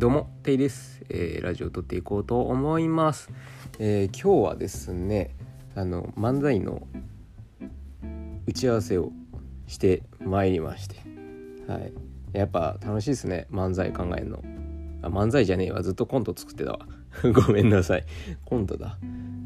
[0.00, 3.28] どうも、ていです、えー、ラジオを撮っていこうと思います。
[3.78, 5.36] えー、今日はですね、
[5.74, 6.88] あの漫才の
[8.46, 9.12] 打ち合わせを
[9.66, 10.96] してまいりまして、
[11.68, 11.92] はい。
[12.32, 14.42] やっぱ楽しいですね、漫才考えるの。
[15.02, 16.78] あ、漫才じゃねえわ、ずっとコント作ってたわ。
[17.34, 18.06] ごめんなさい。
[18.46, 18.98] コントだ。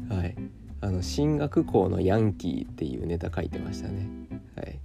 [0.09, 0.37] はい。
[0.79, 4.07] あの進学校のヤンキーっていうネタ書いてましたね。
[4.55, 4.79] はい。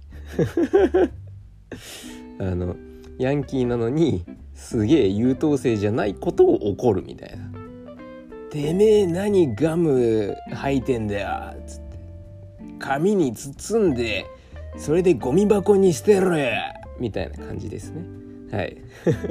[2.43, 2.75] あの
[3.21, 4.25] ヤンキーなのに
[4.55, 7.51] すげえ優等生じゃないことを怒るみたいな。
[8.49, 11.97] てめえ何ガム吐いてんだよつって。
[12.79, 14.25] 紙に包んで
[14.77, 16.51] それでゴミ箱に捨てろよ
[16.99, 18.03] みたいな感じですね。
[18.51, 18.77] はい。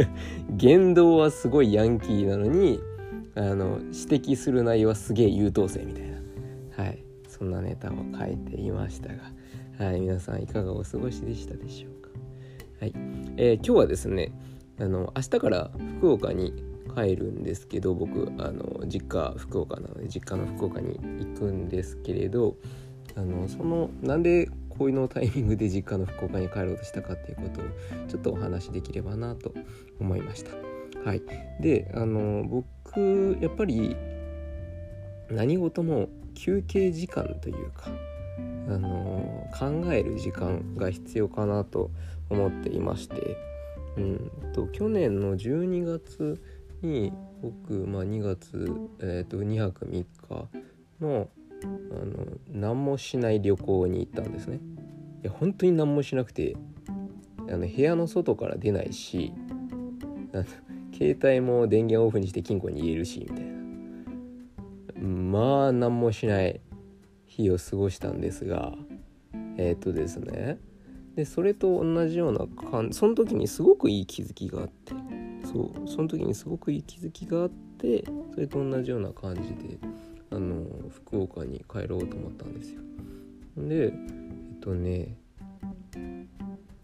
[0.57, 2.79] 言動はすごいヤンキーなのに
[3.35, 6.05] あの指摘する内容はすげえ優等生みたい
[6.77, 6.85] な。
[6.85, 7.05] はい。
[7.29, 10.01] そんなネタを書いていましたがはい。
[10.01, 12.00] 皆さんいかがお過ごしでしたでしょうか？
[12.81, 12.95] はい、
[13.37, 14.33] えー、今日はですね
[14.81, 16.55] あの明日から福岡に
[16.97, 22.57] 帰るんですけど僕あの実家福岡なので実家の福岡に行くんですけれど
[23.17, 27.65] あのそのなんでこういうのタイミングで実家の福岡に帰ろうとしたかっていうことを
[28.09, 29.53] ちょっとお話しできればなと
[30.01, 30.51] 思いました。
[31.05, 31.23] はい、
[31.61, 33.95] であの僕やっぱり
[35.29, 37.91] 何事も休憩時間というか
[38.69, 41.91] あの考える時間が必要かなと
[42.29, 43.37] 思っていまして、
[43.97, 46.41] うんと、去年の12月
[46.83, 50.07] に僕、まあ、2月、えーと、2泊3日
[51.01, 51.29] の
[51.63, 54.61] あの何もしない旅行に行ったんですね。
[55.23, 56.57] いや本当に何もしなくて
[57.49, 59.33] あの部屋の外から出ないし
[60.33, 60.45] あの
[60.95, 66.61] 携帯も電源オフにして金庫に入れるしみたいなまあ何もしない
[67.31, 68.75] 日を過ごしたんですが
[69.57, 70.59] えっ、とですね
[71.15, 74.95] でそれと同じような感その時にすごくいい気づきがあって
[75.45, 77.49] そうその時にすごくいい気づきがあっ
[77.79, 78.05] て
[78.35, 79.79] それと同じような感じで
[80.31, 82.81] あの福岡に帰ろうと思ったんですよ。
[83.57, 83.93] でえっ
[84.61, 85.17] とね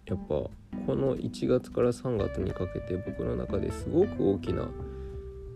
[0.07, 0.51] やっぱこ
[0.89, 4.71] の1月から3月にかけて僕の中ですごく大きな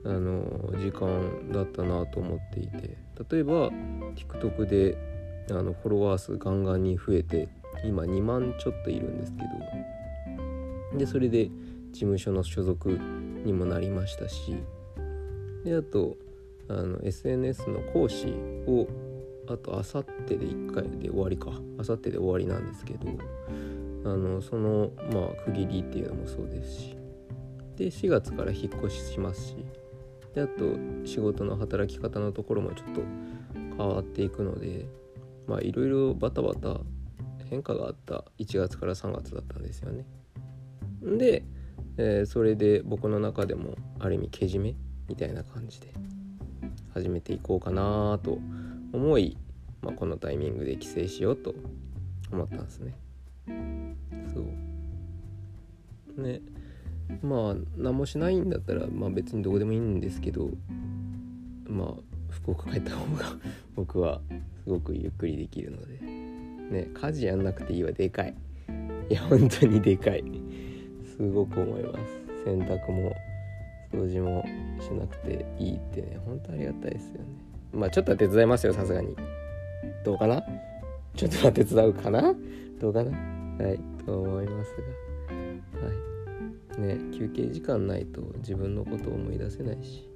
[0.04, 2.96] あの時間だったなと思っていて
[3.28, 3.70] 例えば
[4.16, 4.96] TikTok で
[5.50, 7.48] あのフォロワー数ガンガンに増えて
[7.84, 9.42] 今2万ちょっといるんですけ
[10.92, 11.48] どでそれで
[11.92, 12.88] 事務所の所属
[13.44, 14.56] にもなりましたし
[15.64, 16.16] であと
[16.68, 18.28] あの SNS の講師
[18.66, 18.86] を
[19.48, 21.50] あとあさってで1回で終わりか。
[21.78, 23.08] あさってで終わりなんですけど
[24.04, 26.96] あのそのまあ区切りっていうのもそうですし。
[27.76, 29.56] で4月から引っ越ししますし。
[30.34, 33.02] であと仕事の働き方のところもちょっと
[33.52, 34.86] 変わっていくので
[35.46, 36.80] まあいろいろバタバタ
[37.48, 40.06] 変化があった1月から3月だったんですよね。
[41.02, 41.42] で、
[41.96, 44.76] えー、それで僕の中でもある意味けじめ
[45.08, 45.88] みたいな感じで
[46.94, 48.38] 始めていこうかなと
[48.92, 49.36] 思い、
[49.82, 51.54] まあ、このタイミングで帰省しようと
[52.30, 52.94] 思ったんですね。
[54.32, 54.40] そ
[56.18, 56.40] うね
[57.22, 60.50] まあ何もしないんだったら、まあ、別にどうでもいいんですけど
[61.66, 61.94] まあ
[62.30, 63.36] 福岡帰った方が
[63.76, 64.20] 僕は
[64.64, 65.98] すごくゆっくりできるので。
[66.70, 68.34] ね家事やんなくていいわでかい。
[69.10, 70.22] いや本当にでかい。
[71.16, 72.44] すごく思います。
[72.44, 73.12] 洗濯も
[73.92, 74.44] 掃除も
[74.80, 76.18] しなくていいってね。
[76.24, 77.24] 本当ありがたいですよね。
[77.72, 79.16] まあちょっとは手伝いますよさすがに。
[80.04, 80.42] どうかな？
[81.16, 82.34] ちょっとは手伝うかな？
[82.80, 83.10] どうかな？
[83.10, 85.09] はいと思いますが。
[86.80, 90.08] ね休憩時間ないと自分のことを思い出せないし。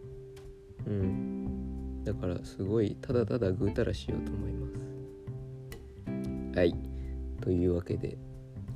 [0.86, 2.04] うん。
[2.04, 4.68] だからすごいただただぐうたらしようと思いま
[6.52, 6.58] す。
[6.58, 6.74] はい。
[7.40, 8.16] というわけで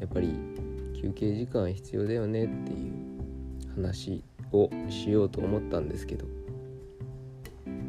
[0.00, 0.34] やっぱり
[1.00, 4.22] 休憩時間必要だよねっていう話
[4.52, 6.26] をしようと思ったんですけど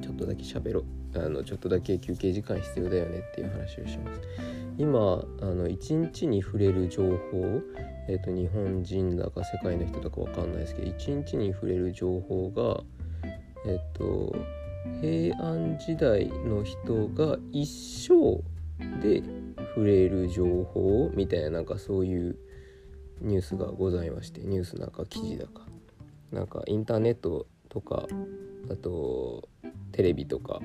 [0.02, 0.99] ちょっとだけ喋ろう。
[1.16, 4.22] あのちょっとだけ休憩時間必要だよねっていう話をします。
[4.78, 7.62] 今あの1日に触れる情報
[8.08, 12.82] え、ー、と日本人だか世界の人だか分かんないですけど1日に触れる情報が
[13.66, 14.36] えっ、ー、と
[15.02, 17.68] 平安時代の人が一
[18.08, 18.42] 生
[19.02, 19.22] で
[19.76, 22.38] 触れる情報みたいななんかそういう
[23.22, 25.70] ニュースがございましてニュースなんか記事だか。
[26.32, 28.06] なんかインターネットとか
[28.72, 29.50] あと
[29.92, 30.60] テレビとか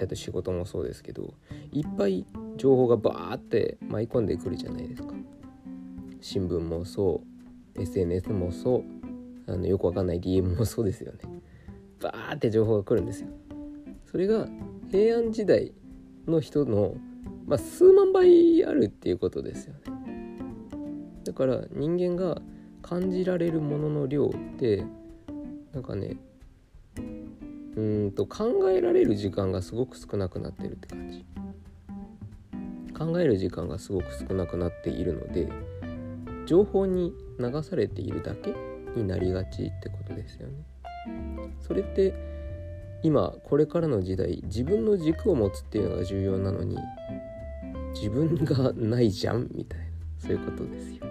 [0.00, 1.34] あと仕事もそうですけど
[1.72, 2.24] いっぱい
[2.56, 5.14] 情報がバーって舞い込んでくるじゃないですか。
[6.20, 7.22] 新聞もそ
[7.76, 8.84] う SNS もそ
[9.46, 11.18] うあのよくわかんない DM もそうですよね。
[12.00, 13.28] バーって情報が来るんですよ。
[14.04, 14.48] それが
[14.90, 15.72] 平安時代
[16.26, 16.94] の人の
[17.48, 19.80] まあ、数万倍あるっていうことですよね。
[21.24, 22.42] だから人間が
[22.82, 24.84] 感じられるものの量って
[25.72, 26.16] なんかね
[27.78, 31.24] うんと考えられる時間がすごく少なくなってるって感じ
[32.92, 35.48] 考える時間がすごく少なくなっているので
[36.46, 38.52] 情報に流されているだけ
[38.96, 40.54] になりがちってことですよね
[41.60, 42.14] それって
[43.04, 46.76] 今これからの時代自分の軸を持つっていうのが重要なのに
[47.94, 49.84] 自分がないじゃんみたいな
[50.18, 51.06] そういうことですよ。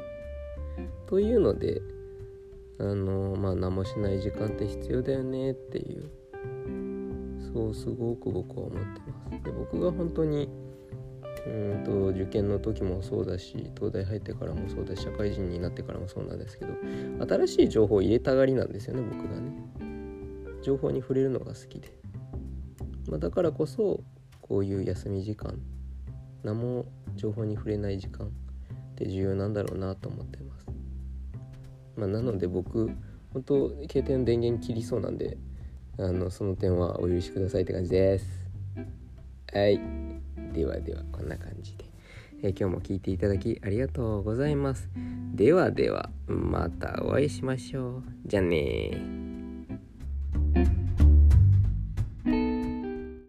[1.08, 1.82] というので
[2.78, 6.12] あのまあ何もしない時間って必要だよねっていう
[7.58, 9.02] そうすごく僕は思って
[9.32, 9.44] ます。
[9.44, 10.48] で僕が本当に
[11.48, 16.74] うんと受験の時もそうだし東大入ってからもそうだし社会人になってからもそうなんですけど
[17.28, 19.52] 新しい情報を入れたがりなんですよね僕がね。
[20.62, 21.94] 情報に触れるのが好きで、
[23.10, 24.02] まあ、だからこそ
[24.42, 25.60] こういう休み時間
[26.44, 28.30] 何も情報に触れない時間っ
[28.96, 30.68] て重要なんだろうなと思ってます、
[31.96, 32.92] まあ、なので僕
[33.34, 35.38] 本当携帯の電源切りそうなんで
[36.00, 38.26] あのその点はお許しくださいって感じです。
[39.52, 39.80] はい。
[40.54, 41.86] ではではこんな感じで、
[42.44, 44.90] え今日も聞いていただきありがとうございます。
[45.34, 48.04] ではではまたお会いしましょう。
[48.26, 49.27] じゃあね